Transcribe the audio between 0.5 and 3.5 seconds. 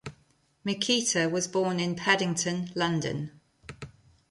Miquita was born in Paddington, London.